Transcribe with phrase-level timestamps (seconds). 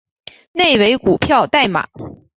[0.51, 1.87] 内为股票代码